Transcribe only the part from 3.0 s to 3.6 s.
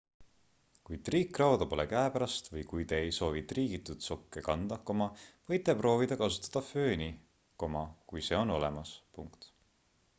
ei soovi